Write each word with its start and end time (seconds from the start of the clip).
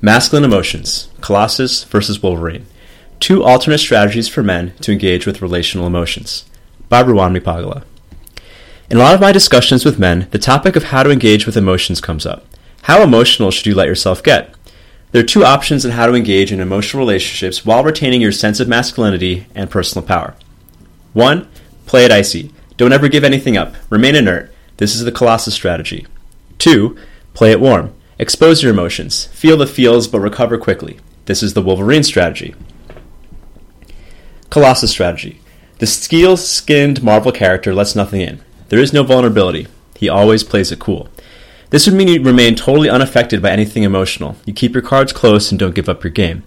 Masculine 0.00 0.44
Emotions 0.44 1.08
Colossus 1.20 1.82
versus 1.82 2.22
Wolverine. 2.22 2.66
Two 3.18 3.42
alternate 3.42 3.78
strategies 3.78 4.28
for 4.28 4.44
men 4.44 4.72
to 4.80 4.92
engage 4.92 5.26
with 5.26 5.42
relational 5.42 5.88
emotions. 5.88 6.44
By 6.88 7.02
Ruwan 7.02 7.36
Meepagala. 7.36 7.82
In 8.88 8.96
a 8.96 9.00
lot 9.00 9.16
of 9.16 9.20
my 9.20 9.32
discussions 9.32 9.84
with 9.84 9.98
men, 9.98 10.28
the 10.30 10.38
topic 10.38 10.76
of 10.76 10.84
how 10.84 11.02
to 11.02 11.10
engage 11.10 11.46
with 11.46 11.56
emotions 11.56 12.00
comes 12.00 12.24
up. 12.24 12.46
How 12.82 13.02
emotional 13.02 13.50
should 13.50 13.66
you 13.66 13.74
let 13.74 13.88
yourself 13.88 14.22
get? 14.22 14.54
There 15.10 15.20
are 15.20 15.26
two 15.26 15.44
options 15.44 15.84
on 15.84 15.90
how 15.90 16.06
to 16.06 16.14
engage 16.14 16.52
in 16.52 16.60
emotional 16.60 17.00
relationships 17.00 17.66
while 17.66 17.82
retaining 17.82 18.20
your 18.20 18.30
sense 18.30 18.60
of 18.60 18.68
masculinity 18.68 19.48
and 19.56 19.68
personal 19.68 20.06
power. 20.06 20.36
One, 21.12 21.48
play 21.86 22.04
it 22.04 22.12
icy. 22.12 22.52
Don't 22.76 22.92
ever 22.92 23.08
give 23.08 23.24
anything 23.24 23.56
up. 23.56 23.74
Remain 23.90 24.14
inert. 24.14 24.54
This 24.76 24.94
is 24.94 25.02
the 25.02 25.10
Colossus 25.10 25.54
strategy. 25.54 26.06
Two, 26.58 26.96
play 27.34 27.50
it 27.50 27.60
warm. 27.60 27.94
Expose 28.18 28.62
your 28.62 28.72
emotions. 28.72 29.26
Feel 29.26 29.56
the 29.56 29.66
feels 29.66 30.08
but 30.08 30.20
recover 30.20 30.58
quickly. 30.58 30.98
This 31.26 31.42
is 31.42 31.54
the 31.54 31.62
Wolverine 31.62 32.02
strategy. 32.02 32.54
Colossus 34.50 34.90
strategy. 34.90 35.40
The 35.78 35.86
steel 35.86 36.36
skinned 36.36 37.02
Marvel 37.02 37.30
character 37.30 37.72
lets 37.72 37.94
nothing 37.94 38.20
in. 38.20 38.40
There 38.70 38.80
is 38.80 38.92
no 38.92 39.04
vulnerability. 39.04 39.68
He 39.96 40.08
always 40.08 40.42
plays 40.42 40.72
it 40.72 40.80
cool. 40.80 41.08
This 41.70 41.86
would 41.86 41.94
mean 41.94 42.08
you 42.08 42.22
remain 42.22 42.56
totally 42.56 42.90
unaffected 42.90 43.40
by 43.40 43.50
anything 43.50 43.84
emotional. 43.84 44.36
You 44.44 44.52
keep 44.52 44.72
your 44.72 44.82
cards 44.82 45.12
close 45.12 45.52
and 45.52 45.58
don't 45.58 45.74
give 45.74 45.88
up 45.88 46.02
your 46.02 46.10
game. 46.10 46.42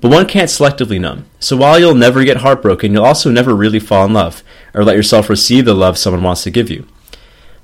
But 0.00 0.10
one 0.10 0.26
can't 0.26 0.50
selectively 0.50 1.00
numb. 1.00 1.26
So 1.38 1.56
while 1.56 1.78
you'll 1.78 1.94
never 1.94 2.24
get 2.24 2.38
heartbroken, 2.38 2.92
you'll 2.92 3.04
also 3.04 3.30
never 3.30 3.54
really 3.54 3.78
fall 3.78 4.04
in 4.04 4.12
love, 4.12 4.42
or 4.74 4.84
let 4.84 4.96
yourself 4.96 5.30
receive 5.30 5.64
the 5.64 5.74
love 5.74 5.96
someone 5.96 6.22
wants 6.22 6.42
to 6.42 6.50
give 6.50 6.68
you. 6.68 6.86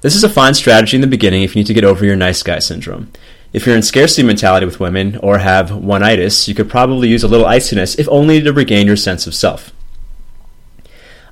This 0.00 0.14
is 0.14 0.24
a 0.24 0.30
fine 0.30 0.54
strategy 0.54 0.96
in 0.96 1.00
the 1.02 1.06
beginning 1.06 1.42
if 1.42 1.54
you 1.54 1.60
need 1.60 1.66
to 1.66 1.74
get 1.74 1.84
over 1.84 2.04
your 2.04 2.16
nice 2.16 2.42
guy 2.42 2.60
syndrome. 2.60 3.10
If 3.52 3.66
you're 3.66 3.74
in 3.74 3.82
scarcity 3.82 4.22
mentality 4.22 4.64
with 4.64 4.78
women 4.78 5.16
or 5.16 5.38
have 5.38 5.74
one-itis, 5.74 6.46
you 6.46 6.54
could 6.54 6.70
probably 6.70 7.08
use 7.08 7.24
a 7.24 7.28
little 7.28 7.46
iciness 7.46 7.98
if 7.98 8.08
only 8.08 8.40
to 8.40 8.52
regain 8.52 8.86
your 8.86 8.96
sense 8.96 9.26
of 9.26 9.34
self. 9.34 9.72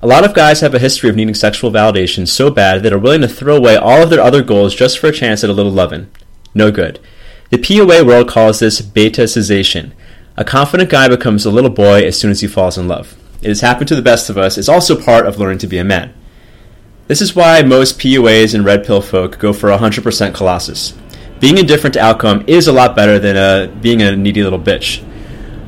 A 0.01 0.07
lot 0.07 0.25
of 0.25 0.33
guys 0.33 0.59
have 0.59 0.75
a 0.75 0.79
history 0.79 1.09
of 1.09 1.15
needing 1.15 1.33
sexual 1.33 1.71
validation 1.71 2.27
so 2.27 2.51
bad 2.51 2.83
that 2.83 2.91
are 2.91 2.99
willing 2.99 3.21
to 3.21 3.27
throw 3.27 3.55
away 3.55 3.77
all 3.77 4.03
of 4.03 4.09
their 4.09 4.21
other 4.21 4.43
goals 4.43 4.75
just 4.75 4.99
for 4.99 5.07
a 5.07 5.13
chance 5.13 5.43
at 5.43 5.49
a 5.49 5.53
little 5.53 5.71
lovin'. 5.71 6.11
No 6.53 6.71
good. 6.71 6.99
The 7.51 7.57
PUA 7.57 8.05
world 8.05 8.27
calls 8.27 8.59
this 8.59 8.81
betasization. 8.81 9.91
A 10.35 10.43
confident 10.43 10.89
guy 10.89 11.07
becomes 11.07 11.45
a 11.45 11.51
little 11.51 11.69
boy 11.69 12.05
as 12.05 12.19
soon 12.19 12.31
as 12.31 12.41
he 12.41 12.47
falls 12.47 12.77
in 12.77 12.87
love. 12.87 13.17
It 13.41 13.47
has 13.47 13.61
happened 13.61 13.87
to 13.89 13.95
the 13.95 14.01
best 14.01 14.29
of 14.29 14.37
us. 14.37 14.57
It's 14.57 14.69
also 14.69 15.01
part 15.01 15.25
of 15.25 15.37
learning 15.37 15.59
to 15.59 15.67
be 15.67 15.77
a 15.77 15.83
man. 15.85 16.13
This 17.07 17.21
is 17.21 17.35
why 17.35 17.61
most 17.61 17.97
PUAs 17.97 18.53
and 18.53 18.63
red 18.63 18.85
pill 18.85 19.01
folk 19.01 19.39
go 19.39 19.51
for 19.51 19.69
100% 19.69 20.33
Colossus. 20.33 20.93
Being 21.39 21.57
indifferent 21.57 21.93
to 21.93 22.01
outcome 22.01 22.43
is 22.47 22.67
a 22.67 22.73
lot 22.73 22.95
better 22.95 23.17
than 23.17 23.37
uh, 23.37 23.73
being 23.81 24.01
a 24.01 24.15
needy 24.15 24.43
little 24.43 24.59
bitch. 24.59 25.05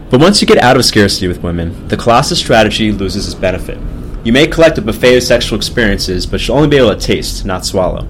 But 0.09 0.19
once 0.19 0.41
you 0.41 0.47
get 0.47 0.57
out 0.57 0.75
of 0.75 0.83
scarcity 0.83 1.29
with 1.29 1.41
women, 1.41 1.87
the 1.87 1.95
Colossus 1.95 2.39
strategy 2.39 2.91
loses 2.91 3.25
its 3.25 3.35
benefit. 3.35 3.79
You 4.25 4.33
may 4.33 4.47
collect 4.47 4.77
a 4.77 4.81
buffet 4.81 5.17
of 5.17 5.23
sexual 5.23 5.57
experiences, 5.57 6.25
but 6.25 6.45
you'll 6.45 6.57
only 6.57 6.67
be 6.67 6.77
able 6.77 6.93
to 6.93 6.99
taste, 6.99 7.45
not 7.45 7.65
swallow. 7.65 8.05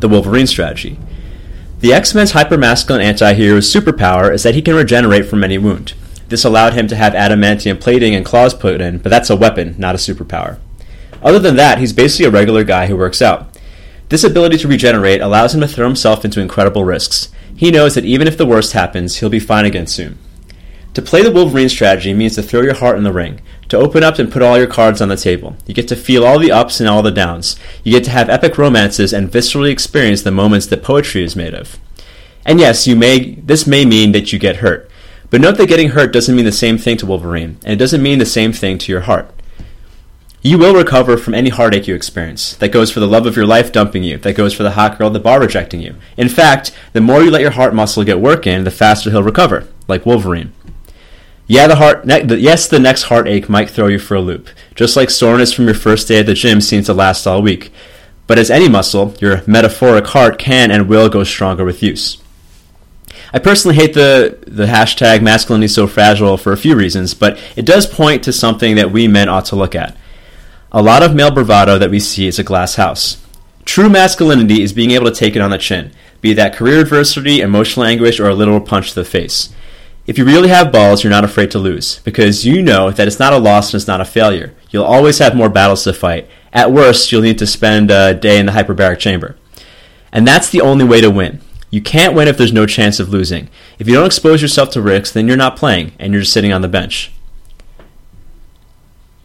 The 0.00 0.08
Wolverine 0.08 0.46
strategy. 0.46 0.98
The 1.80 1.92
X 1.92 2.14
Men's 2.14 2.32
hypermasculine 2.32 3.02
anti 3.02 3.34
hero's 3.34 3.72
superpower 3.72 4.32
is 4.32 4.44
that 4.44 4.54
he 4.54 4.62
can 4.62 4.76
regenerate 4.76 5.26
from 5.26 5.42
any 5.42 5.58
wound. 5.58 5.94
This 6.28 6.44
allowed 6.44 6.74
him 6.74 6.86
to 6.88 6.96
have 6.96 7.14
adamantium 7.14 7.80
plating 7.80 8.14
and 8.14 8.24
claws 8.24 8.54
put 8.54 8.80
in, 8.80 8.98
but 8.98 9.10
that's 9.10 9.30
a 9.30 9.36
weapon, 9.36 9.74
not 9.78 9.96
a 9.96 9.98
superpower. 9.98 10.58
Other 11.22 11.40
than 11.40 11.56
that, 11.56 11.78
he's 11.78 11.92
basically 11.92 12.26
a 12.26 12.30
regular 12.30 12.62
guy 12.62 12.86
who 12.86 12.96
works 12.96 13.20
out. 13.20 13.47
This 14.08 14.24
ability 14.24 14.58
to 14.58 14.68
regenerate 14.68 15.20
allows 15.20 15.54
him 15.54 15.60
to 15.60 15.68
throw 15.68 15.86
himself 15.86 16.24
into 16.24 16.40
incredible 16.40 16.84
risks. 16.84 17.30
He 17.54 17.70
knows 17.70 17.94
that 17.94 18.04
even 18.04 18.26
if 18.26 18.38
the 18.38 18.46
worst 18.46 18.72
happens, 18.72 19.16
he'll 19.16 19.28
be 19.28 19.40
fine 19.40 19.64
again 19.64 19.86
soon. 19.86 20.18
To 20.94 21.02
play 21.02 21.22
the 21.22 21.30
Wolverine 21.30 21.68
strategy 21.68 22.14
means 22.14 22.34
to 22.34 22.42
throw 22.42 22.62
your 22.62 22.74
heart 22.74 22.96
in 22.96 23.04
the 23.04 23.12
ring, 23.12 23.40
to 23.68 23.76
open 23.76 24.02
up 24.02 24.18
and 24.18 24.32
put 24.32 24.42
all 24.42 24.56
your 24.56 24.66
cards 24.66 25.00
on 25.00 25.08
the 25.08 25.16
table. 25.16 25.56
You 25.66 25.74
get 25.74 25.88
to 25.88 25.96
feel 25.96 26.24
all 26.24 26.38
the 26.38 26.50
ups 26.50 26.80
and 26.80 26.88
all 26.88 27.02
the 27.02 27.10
downs. 27.10 27.56
You 27.84 27.92
get 27.92 28.04
to 28.04 28.10
have 28.10 28.30
epic 28.30 28.56
romances 28.56 29.12
and 29.12 29.30
viscerally 29.30 29.70
experience 29.70 30.22
the 30.22 30.30
moments 30.30 30.66
that 30.66 30.82
poetry 30.82 31.22
is 31.22 31.36
made 31.36 31.54
of. 31.54 31.78
And 32.46 32.58
yes, 32.58 32.86
you 32.86 32.96
may 32.96 33.34
this 33.34 33.66
may 33.66 33.84
mean 33.84 34.12
that 34.12 34.32
you 34.32 34.38
get 34.38 34.56
hurt. 34.56 34.90
But 35.30 35.42
note 35.42 35.58
that 35.58 35.68
getting 35.68 35.90
hurt 35.90 36.12
doesn't 36.12 36.34
mean 36.34 36.46
the 36.46 36.52
same 36.52 36.78
thing 36.78 36.96
to 36.96 37.06
Wolverine, 37.06 37.58
and 37.62 37.74
it 37.74 37.76
doesn't 37.76 38.02
mean 38.02 38.18
the 38.18 38.26
same 38.26 38.52
thing 38.52 38.78
to 38.78 38.90
your 38.90 39.02
heart. 39.02 39.30
You 40.40 40.56
will 40.56 40.74
recover 40.74 41.16
from 41.18 41.34
any 41.34 41.50
heartache 41.50 41.88
you 41.88 41.94
experience. 41.96 42.54
That 42.56 42.68
goes 42.68 42.92
for 42.92 43.00
the 43.00 43.08
love 43.08 43.26
of 43.26 43.34
your 43.34 43.46
life 43.46 43.72
dumping 43.72 44.04
you. 44.04 44.18
That 44.18 44.34
goes 44.36 44.54
for 44.54 44.62
the 44.62 44.72
hot 44.72 44.96
girl 44.96 45.08
at 45.08 45.12
the 45.12 45.20
bar 45.20 45.40
rejecting 45.40 45.80
you. 45.80 45.96
In 46.16 46.28
fact, 46.28 46.72
the 46.92 47.00
more 47.00 47.22
you 47.22 47.30
let 47.30 47.40
your 47.40 47.50
heart 47.50 47.74
muscle 47.74 48.04
get 48.04 48.20
work 48.20 48.46
in, 48.46 48.62
the 48.62 48.70
faster 48.70 49.10
he'll 49.10 49.22
recover, 49.22 49.66
like 49.88 50.06
Wolverine. 50.06 50.52
Yeah, 51.48 51.66
the 51.66 51.76
heart. 51.76 52.04
Ne- 52.04 52.24
the, 52.24 52.38
yes, 52.38 52.68
the 52.68 52.78
next 52.78 53.04
heartache 53.04 53.48
might 53.48 53.70
throw 53.70 53.88
you 53.88 53.98
for 53.98 54.14
a 54.14 54.20
loop, 54.20 54.48
just 54.74 54.96
like 54.96 55.10
soreness 55.10 55.52
from 55.52 55.64
your 55.64 55.74
first 55.74 56.06
day 56.06 56.20
at 56.20 56.26
the 56.26 56.34
gym 56.34 56.60
seems 56.60 56.86
to 56.86 56.94
last 56.94 57.26
all 57.26 57.42
week. 57.42 57.72
But 58.28 58.38
as 58.38 58.50
any 58.50 58.68
muscle, 58.68 59.14
your 59.20 59.42
metaphoric 59.46 60.06
heart 60.08 60.38
can 60.38 60.70
and 60.70 60.88
will 60.88 61.08
go 61.08 61.24
stronger 61.24 61.64
with 61.64 61.82
use. 61.82 62.22
I 63.32 63.38
personally 63.38 63.76
hate 63.76 63.94
the, 63.94 64.38
the 64.46 64.66
hashtag 64.66 65.22
masculinity 65.22 65.68
so 65.68 65.86
fragile 65.86 66.36
for 66.36 66.52
a 66.52 66.56
few 66.56 66.76
reasons, 66.76 67.14
but 67.14 67.38
it 67.56 67.64
does 67.64 67.86
point 67.86 68.22
to 68.24 68.32
something 68.32 68.76
that 68.76 68.92
we 68.92 69.08
men 69.08 69.28
ought 69.28 69.46
to 69.46 69.56
look 69.56 69.74
at. 69.74 69.96
A 70.70 70.82
lot 70.82 71.02
of 71.02 71.14
male 71.14 71.30
bravado 71.30 71.78
that 71.78 71.90
we 71.90 71.98
see 71.98 72.26
is 72.26 72.38
a 72.38 72.44
glass 72.44 72.74
house. 72.74 73.24
True 73.64 73.88
masculinity 73.88 74.60
is 74.60 74.74
being 74.74 74.90
able 74.90 75.06
to 75.06 75.16
take 75.16 75.34
it 75.34 75.40
on 75.40 75.48
the 75.48 75.56
chin, 75.56 75.92
be 76.20 76.34
that 76.34 76.54
career 76.54 76.80
adversity, 76.80 77.40
emotional 77.40 77.86
anguish, 77.86 78.20
or 78.20 78.28
a 78.28 78.34
literal 78.34 78.60
punch 78.60 78.90
to 78.90 78.94
the 78.96 79.04
face. 79.04 79.48
If 80.06 80.18
you 80.18 80.26
really 80.26 80.50
have 80.50 80.70
balls, 80.70 81.02
you're 81.02 81.10
not 81.10 81.24
afraid 81.24 81.50
to 81.52 81.58
lose 81.58 82.00
because 82.00 82.44
you 82.44 82.62
know 82.62 82.90
that 82.90 83.06
it's 83.06 83.18
not 83.18 83.32
a 83.32 83.38
loss 83.38 83.72
and 83.72 83.78
it's 83.78 83.86
not 83.86 84.02
a 84.02 84.04
failure. 84.04 84.54
You'll 84.68 84.84
always 84.84 85.18
have 85.20 85.34
more 85.34 85.48
battles 85.48 85.84
to 85.84 85.94
fight. 85.94 86.28
At 86.52 86.70
worst, 86.70 87.10
you'll 87.10 87.22
need 87.22 87.38
to 87.38 87.46
spend 87.46 87.90
a 87.90 88.12
day 88.12 88.38
in 88.38 88.44
the 88.44 88.52
hyperbaric 88.52 88.98
chamber. 88.98 89.36
And 90.12 90.26
that's 90.26 90.50
the 90.50 90.60
only 90.60 90.84
way 90.84 91.00
to 91.00 91.10
win. 91.10 91.40
You 91.70 91.80
can't 91.80 92.14
win 92.14 92.28
if 92.28 92.36
there's 92.36 92.52
no 92.52 92.66
chance 92.66 93.00
of 93.00 93.08
losing. 93.08 93.48
If 93.78 93.88
you 93.88 93.94
don't 93.94 94.06
expose 94.06 94.42
yourself 94.42 94.68
to 94.72 94.82
risks, 94.82 95.12
then 95.12 95.28
you're 95.28 95.36
not 95.38 95.56
playing 95.56 95.92
and 95.98 96.12
you're 96.12 96.22
just 96.22 96.34
sitting 96.34 96.52
on 96.52 96.60
the 96.60 96.68
bench. 96.68 97.10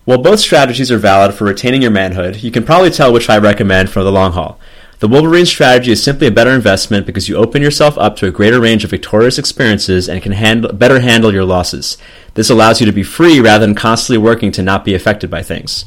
While 0.06 0.18
both 0.18 0.41
strategies 0.41 0.91
are 0.91 0.97
valid 0.97 1.34
for 1.34 1.46
retaining 1.46 1.81
your 1.81 1.91
manhood, 1.91 2.44
you 2.44 2.52
can 2.52 2.66
probably 2.66 2.90
tell 2.90 3.14
which 3.14 3.30
I 3.30 3.38
recommend 3.38 3.90
for 3.90 4.03
the 4.03 4.12
long 4.12 4.34
haul. 4.34 4.59
The 5.00 5.08
Wolverine 5.08 5.46
strategy 5.46 5.91
is 5.91 6.03
simply 6.03 6.28
a 6.28 6.31
better 6.31 6.52
investment 6.52 7.06
because 7.06 7.30
you 7.30 7.38
open 7.38 7.62
yourself 7.62 7.97
up 7.97 8.18
to 8.18 8.28
a 8.28 8.31
greater 8.31 8.59
range 8.59 8.84
of 8.84 8.90
victorious 8.90 9.38
experiences 9.38 10.09
and 10.09 10.22
can 10.22 10.34
handle, 10.34 10.74
better 10.74 11.00
handle 11.00 11.34
your 11.34 11.46
losses. 11.46 11.97
This 12.34 12.50
allows 12.50 12.81
you 12.81 12.86
to 12.86 12.91
be 12.91 13.03
free 13.03 13.40
rather 13.40 13.66
than 13.66 13.75
constantly 13.75 14.18
working 14.18 14.52
to 14.53 14.62
not 14.62 14.84
be 14.84 14.94
affected 14.94 15.30
by 15.30 15.41
things. 15.41 15.86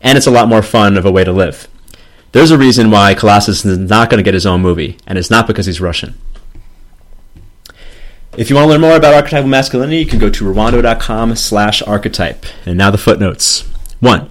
And 0.00 0.16
it's 0.16 0.28
a 0.28 0.32
lot 0.32 0.48
more 0.48 0.62
fun 0.62 0.96
of 0.96 1.04
a 1.04 1.10
way 1.10 1.24
to 1.24 1.32
live. 1.32 1.66
There's 2.30 2.52
a 2.52 2.58
reason 2.58 2.90
why 2.90 3.14
Colossus 3.14 3.64
is 3.64 3.78
not 3.78 4.10
going 4.10 4.18
to 4.18 4.24
get 4.24 4.34
his 4.34 4.46
own 4.46 4.62
movie, 4.62 4.96
and 5.06 5.18
it's 5.18 5.30
not 5.30 5.46
because 5.46 5.66
he's 5.66 5.80
Russian. 5.80 6.14
If 8.36 8.50
you 8.50 8.56
want 8.56 8.66
to 8.66 8.70
learn 8.72 8.82
more 8.82 8.96
about 8.96 9.14
archetypal 9.14 9.48
masculinity, 9.48 9.96
you 9.96 10.04
can 10.04 10.18
go 10.18 10.28
to 10.28 10.44
ruwando.com 10.44 11.36
slash 11.36 11.80
archetype. 11.82 12.44
And 12.66 12.76
now 12.76 12.90
the 12.90 12.98
footnotes. 12.98 13.62
One, 14.00 14.28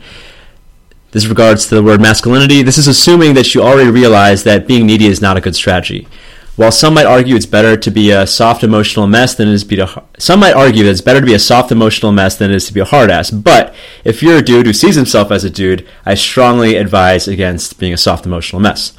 this 1.10 1.26
regards 1.26 1.66
to 1.68 1.76
the 1.76 1.82
word 1.82 2.00
masculinity. 2.00 2.62
This 2.62 2.78
is 2.78 2.88
assuming 2.88 3.34
that 3.34 3.56
you 3.56 3.64
already 3.64 3.90
realize 3.90 4.44
that 4.44 4.68
being 4.68 4.86
needy 4.86 5.08
is 5.08 5.22
not 5.22 5.38
a 5.38 5.42
good 5.42 5.56
strategy. 5.56 6.08
While 6.56 6.72
some 6.72 6.94
might 6.94 7.08
argue 7.08 7.36
it's 7.36 7.48
better 7.48 7.76
to 7.76 7.92
be 7.92 8.12
a 8.12 8.28
soft 8.28 8.64
emotional 8.64 9.08
mess 9.08 9.34
than 9.34 9.48
it 9.48 9.56
is 9.56 9.64
to 9.64 9.70
be 9.70 9.80
a, 9.80 10.04
some 10.20 10.40
might 10.40 10.54
argue 10.54 10.84
that 10.84 10.92
it's 10.92 11.02
better 11.02 11.20
to 11.20 11.26
be 11.26 11.34
a 11.34 11.40
soft 11.40 11.72
emotional 11.72 12.12
mess 12.12 12.38
than 12.38 12.52
it 12.52 12.56
is 12.56 12.68
to 12.68 12.74
be 12.74 12.80
a 12.82 12.86
hard 12.86 13.10
ass. 13.10 13.32
But 13.32 13.74
if 14.04 14.22
you're 14.22 14.38
a 14.38 14.44
dude 14.44 14.68
who 14.68 14.74
sees 14.74 14.96
himself 14.96 15.32
as 15.32 15.44
a 15.44 15.50
dude, 15.50 15.86
I 16.06 16.14
strongly 16.14 16.76
advise 16.76 17.28
against 17.28 17.80
being 17.80 17.94
a 17.94 17.98
soft 17.98 18.28
emotional 18.28 18.62
mess. 18.62 18.94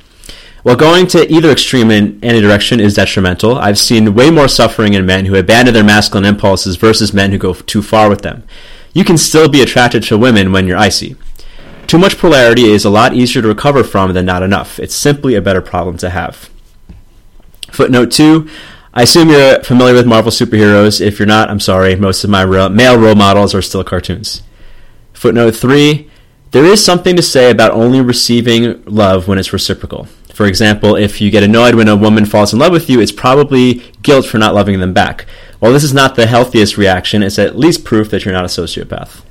While 0.66 0.74
going 0.74 1.06
to 1.08 1.32
either 1.32 1.52
extreme 1.52 1.92
in 1.92 2.18
any 2.24 2.40
direction 2.40 2.80
is 2.80 2.94
detrimental, 2.94 3.56
I've 3.56 3.78
seen 3.78 4.16
way 4.16 4.32
more 4.32 4.48
suffering 4.48 4.94
in 4.94 5.06
men 5.06 5.26
who 5.26 5.36
abandon 5.36 5.72
their 5.72 5.84
masculine 5.84 6.24
impulses 6.24 6.74
versus 6.74 7.14
men 7.14 7.30
who 7.30 7.38
go 7.38 7.54
too 7.54 7.82
far 7.82 8.08
with 8.08 8.22
them. 8.22 8.42
You 8.92 9.04
can 9.04 9.16
still 9.16 9.48
be 9.48 9.62
attracted 9.62 10.02
to 10.02 10.18
women 10.18 10.50
when 10.50 10.66
you're 10.66 10.76
icy. 10.76 11.14
Too 11.86 11.98
much 11.98 12.18
polarity 12.18 12.64
is 12.64 12.84
a 12.84 12.90
lot 12.90 13.14
easier 13.14 13.42
to 13.42 13.46
recover 13.46 13.84
from 13.84 14.12
than 14.12 14.26
not 14.26 14.42
enough. 14.42 14.80
It's 14.80 14.92
simply 14.96 15.36
a 15.36 15.40
better 15.40 15.60
problem 15.60 15.98
to 15.98 16.10
have. 16.10 16.50
Footnote 17.70 18.10
2 18.10 18.50
I 18.92 19.02
assume 19.02 19.28
you're 19.28 19.62
familiar 19.62 19.94
with 19.94 20.08
Marvel 20.08 20.32
superheroes. 20.32 21.00
If 21.00 21.20
you're 21.20 21.26
not, 21.26 21.48
I'm 21.48 21.60
sorry. 21.60 21.94
Most 21.94 22.24
of 22.24 22.30
my 22.30 22.42
real, 22.42 22.70
male 22.70 22.98
role 22.98 23.14
models 23.14 23.54
are 23.54 23.62
still 23.62 23.84
cartoons. 23.84 24.42
Footnote 25.12 25.54
3 25.54 26.10
There 26.50 26.64
is 26.64 26.84
something 26.84 27.14
to 27.14 27.22
say 27.22 27.52
about 27.52 27.70
only 27.70 28.00
receiving 28.00 28.82
love 28.84 29.28
when 29.28 29.38
it's 29.38 29.52
reciprocal. 29.52 30.08
For 30.36 30.44
example, 30.44 30.96
if 30.96 31.18
you 31.22 31.30
get 31.30 31.44
annoyed 31.44 31.76
when 31.76 31.88
a 31.88 31.96
woman 31.96 32.26
falls 32.26 32.52
in 32.52 32.58
love 32.58 32.70
with 32.70 32.90
you, 32.90 33.00
it's 33.00 33.10
probably 33.10 33.82
guilt 34.02 34.26
for 34.26 34.36
not 34.36 34.54
loving 34.54 34.80
them 34.80 34.92
back. 34.92 35.24
While 35.60 35.72
this 35.72 35.82
is 35.82 35.94
not 35.94 36.14
the 36.14 36.26
healthiest 36.26 36.76
reaction, 36.76 37.22
it's 37.22 37.38
at 37.38 37.56
least 37.56 37.86
proof 37.86 38.10
that 38.10 38.26
you're 38.26 38.34
not 38.34 38.44
a 38.44 38.48
sociopath. 38.48 39.22